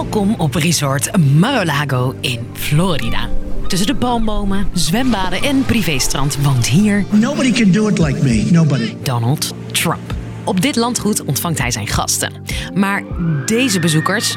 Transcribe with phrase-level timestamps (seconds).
[0.00, 3.28] Welkom op resort Mar-a-Lago in Florida.
[3.66, 8.48] Tussen de palmbomen, zwembaden en privéstrand woont hier Nobody can do it like me.
[8.50, 8.94] Nobody.
[9.02, 10.14] Donald Trump.
[10.44, 12.32] Op dit landgoed ontvangt hij zijn gasten.
[12.74, 13.02] Maar
[13.46, 14.36] deze bezoekers,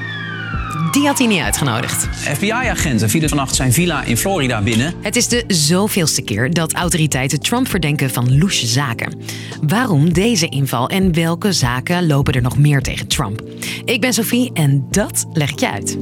[0.94, 2.08] die had hij niet uitgenodigd.
[2.12, 4.94] FBI-agenten vielen vannacht zijn villa in Florida binnen.
[5.02, 9.20] Het is de zoveelste keer dat autoriteiten Trump verdenken van loesje zaken.
[9.62, 13.44] Waarom deze inval en welke zaken lopen er nog meer tegen Trump?
[13.86, 15.98] Ik ben Sophie en dat leg ik je uit.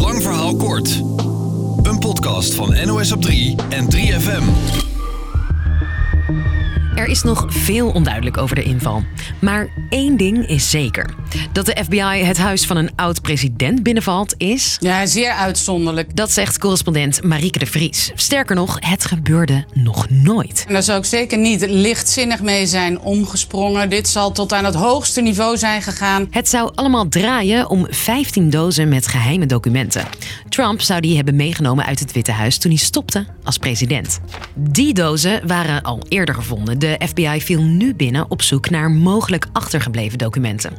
[0.00, 1.02] Lang verhaal kort.
[1.82, 4.89] Een podcast van NOS op 3 en 3FM.
[7.00, 9.02] Er is nog veel onduidelijk over de inval.
[9.38, 11.14] Maar één ding is zeker.
[11.52, 14.76] Dat de FBI het huis van een oud-president binnenvalt is...
[14.80, 16.16] Ja, zeer uitzonderlijk.
[16.16, 18.12] Dat zegt correspondent Marieke de Vries.
[18.14, 20.64] Sterker nog, het gebeurde nog nooit.
[20.66, 23.90] En daar zou ik zeker niet lichtzinnig mee zijn omgesprongen.
[23.90, 26.26] Dit zal tot aan het hoogste niveau zijn gegaan.
[26.30, 30.04] Het zou allemaal draaien om 15 dozen met geheime documenten.
[30.48, 34.20] Trump zou die hebben meegenomen uit het Witte Huis toen hij stopte als president.
[34.54, 36.78] Die dozen waren al eerder gevonden.
[36.78, 40.72] De FBI viel nu binnen op zoek naar mogelijk achtergebleven documenten.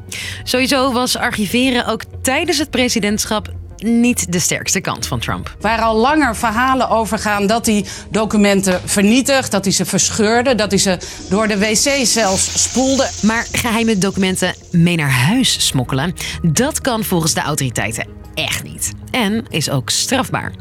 [0.44, 5.56] Sowieso was archiveren ook tijdens het presidentschap niet de sterkste kant van Trump.
[5.60, 10.72] Waar al langer verhalen over gaan dat hij documenten vernietigt, dat hij ze verscheurde, dat
[10.72, 10.98] hij ze
[11.30, 13.10] door de wc zelfs spoelde.
[13.22, 18.94] Maar geheime documenten mee naar huis smokkelen, dat kan volgens de autoriteiten echt niet.
[19.12, 20.54] En is ook strafbaar.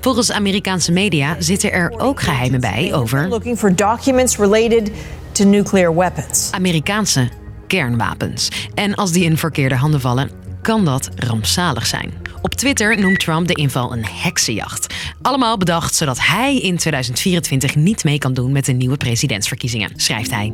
[0.00, 4.90] Volgens Amerikaanse media zitten er ook geheimen bij over looking for documents related
[5.32, 6.48] to nuclear weapons.
[6.50, 7.28] Amerikaanse
[7.66, 8.48] kernwapens.
[8.74, 10.30] En als die in verkeerde handen vallen,
[10.62, 12.12] kan dat rampzalig zijn.
[12.42, 14.94] Op Twitter noemt Trump de inval een heksenjacht.
[15.22, 20.30] Allemaal bedacht zodat hij in 2024 niet mee kan doen met de nieuwe presidentsverkiezingen, schrijft
[20.30, 20.52] hij.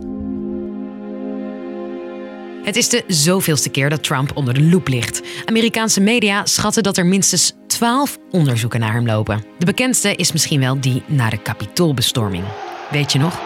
[2.65, 5.23] Het is de zoveelste keer dat Trump onder de loep ligt.
[5.45, 9.45] Amerikaanse media schatten dat er minstens 12 onderzoeken naar hem lopen.
[9.59, 12.45] De bekendste is misschien wel die naar de kapitoolbestorming.
[12.91, 13.41] Weet je nog?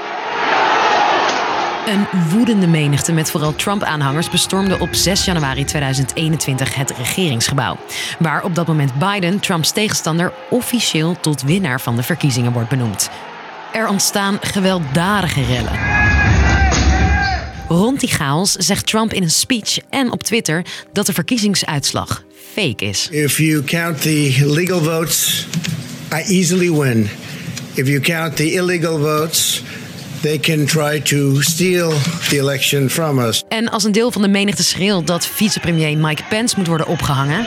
[1.86, 7.76] Een woedende menigte met vooral Trump-aanhangers bestormde op 6 januari 2021 het regeringsgebouw.
[8.18, 13.10] Waar op dat moment Biden, Trumps tegenstander, officieel tot winnaar van de verkiezingen wordt benoemd.
[13.72, 15.97] Er ontstaan gewelddadige rellen.
[17.68, 22.24] Rond die chaos zegt Trump in een speech en op Twitter dat de verkiezingsuitslag
[22.54, 23.08] fake is.
[23.10, 25.46] If you count the legal votes,
[26.12, 27.08] I easily win.
[27.74, 29.62] If you count the illegal votes,
[30.20, 31.92] they can try to steal
[32.28, 33.44] the election from us.
[33.48, 37.46] En als een deel van de menigte schreeuwt dat vicepremier Mike Pence moet worden opgehangen,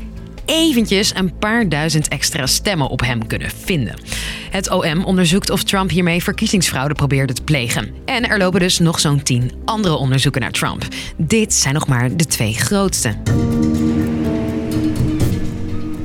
[0.46, 3.96] eventjes een paar duizend extra stemmen op hem kunnen vinden.
[4.50, 7.94] Het OM onderzoekt of Trump hiermee verkiezingsfraude probeerde te plegen.
[8.06, 10.88] En er lopen dus nog zo'n tien andere onderzoeken naar Trump.
[11.18, 13.16] Dit zijn nog maar de twee grootste.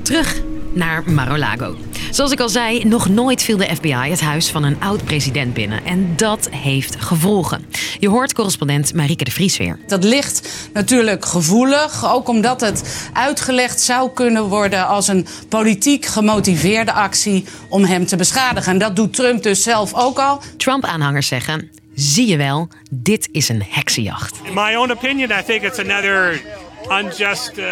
[0.03, 0.41] Terug
[0.75, 1.76] naar Mar-a-Lago.
[2.11, 5.85] Zoals ik al zei, nog nooit viel de FBI het huis van een oud-president binnen.
[5.85, 7.65] En dat heeft gevolgen.
[7.99, 9.79] Je hoort correspondent Marieke de Vries weer.
[9.87, 16.93] Dat ligt natuurlijk gevoelig, ook omdat het uitgelegd zou kunnen worden als een politiek gemotiveerde
[16.93, 18.73] actie om hem te beschadigen.
[18.73, 20.41] En dat doet Trump dus zelf ook al.
[20.57, 24.41] Trump-aanhangers zeggen: zie je wel, dit is een heksenjacht.
[24.45, 26.43] In my own opinion, I think it's another
[26.91, 27.65] unjust, uh,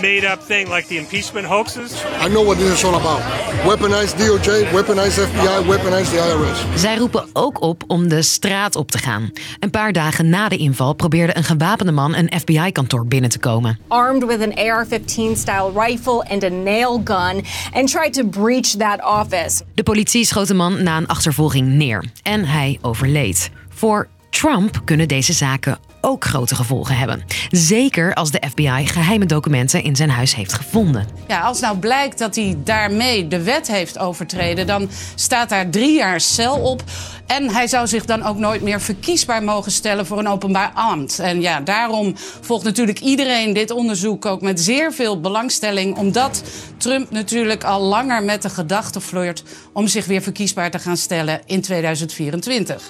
[0.00, 1.92] made-up thing like the impeachment hoaxes.
[2.24, 3.20] I know what this is all about.
[3.64, 6.80] Weaponize DOJ, weaponize FBI, weaponize the IRS.
[6.80, 9.30] Zij roepen ook op om de straat op te gaan.
[9.60, 13.78] Een paar dagen na de inval probeerde een gewapende man een FBI-kantoor binnen te komen.
[13.88, 19.04] Armed with an AR-15 style rifle and a nail gun and tried to breach that
[19.04, 19.62] office.
[19.74, 23.50] De politie schoot de man na een achtervolging neer en hij overleed.
[23.68, 27.24] Voor Trump kunnen deze zaken ook grote gevolgen hebben.
[27.50, 31.06] Zeker als de FBI geheime documenten in zijn huis heeft gevonden.
[31.28, 35.96] Ja, als nou blijkt dat hij daarmee de wet heeft overtreden, dan staat daar drie
[35.96, 36.82] jaar cel op.
[37.26, 41.18] En hij zou zich dan ook nooit meer verkiesbaar mogen stellen voor een openbaar ambt.
[41.18, 45.96] En ja, daarom volgt natuurlijk iedereen dit onderzoek ook met zeer veel belangstelling.
[45.96, 46.42] Omdat
[46.76, 49.42] Trump natuurlijk al langer met de gedachte flirt
[49.72, 52.82] om zich weer verkiesbaar te gaan stellen in 2024.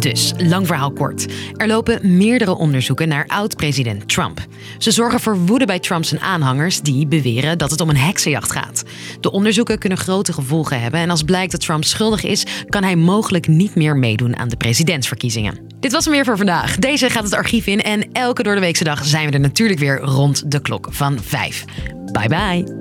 [0.00, 1.26] Dus, lang verhaal kort.
[1.56, 4.46] Er lopen meerdere onderzoeken naar oud-president Trump.
[4.78, 8.82] Ze zorgen voor woede bij Trumps aanhangers die beweren dat het om een heksenjacht gaat.
[9.20, 12.96] De onderzoeken kunnen grote gevolgen hebben en als blijkt dat Trump schuldig is, kan hij
[12.96, 15.58] mogelijk niet meer meedoen aan de presidentsverkiezingen.
[15.80, 16.76] Dit was hem weer voor vandaag.
[16.76, 19.80] Deze gaat het archief in en elke door de weekse dag zijn we er natuurlijk
[19.80, 21.64] weer rond de klok van 5.
[22.12, 22.79] Bye bye.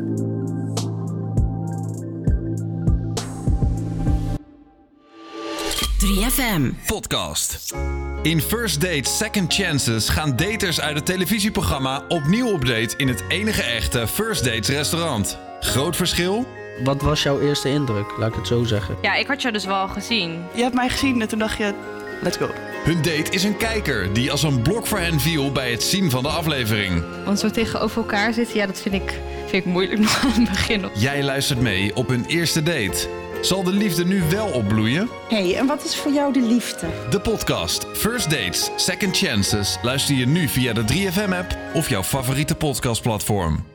[6.10, 7.76] FM Podcast.
[8.22, 13.24] In First Date Second Chances gaan daters uit het televisieprogramma opnieuw op date in het
[13.28, 15.38] enige echte First Dates restaurant.
[15.60, 16.48] Groot verschil?
[16.84, 18.96] Wat was jouw eerste indruk, laat ik het zo zeggen?
[19.02, 20.44] Ja, ik had jou dus wel gezien.
[20.54, 21.74] Je hebt mij gezien en toen dacht je,
[22.22, 22.50] let's go.
[22.84, 26.10] Hun date is een kijker die als een blok voor hen viel bij het zien
[26.10, 27.04] van de aflevering.
[27.26, 30.50] Want zo tegenover elkaar zitten, ja, dat vind ik, vind ik moeilijk nog aan het
[30.50, 30.86] begin.
[30.94, 33.19] Jij luistert mee op hun eerste date.
[33.42, 35.10] Zal de liefde nu wel opbloeien?
[35.30, 36.88] hey, en wat is voor jou de liefde?
[37.10, 42.56] De podcast First Dates, Second Chances luister je nu via de 3FM-app of jouw favoriete
[42.56, 43.66] podcastplatform.